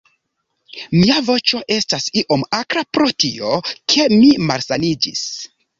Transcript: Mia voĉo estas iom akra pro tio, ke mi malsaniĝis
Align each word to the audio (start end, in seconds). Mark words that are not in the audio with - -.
Mia 0.93 1.17
voĉo 1.27 1.61
estas 1.77 2.09
iom 2.23 2.47
akra 2.63 2.85
pro 2.97 3.11
tio, 3.25 3.53
ke 3.95 4.11
mi 4.19 4.33
malsaniĝis 4.51 5.27